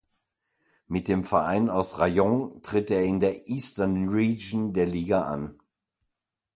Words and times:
Mit 0.87 1.07
dem 1.09 1.23
Verein 1.23 1.69
aus 1.69 1.99
Rayong 1.99 2.63
tritt 2.63 2.89
er 2.89 3.03
in 3.03 3.19
der 3.19 3.47
"Eastern 3.47 4.09
Region" 4.09 4.73
der 4.73 4.87
Liga 4.87 5.25
an. 5.25 5.59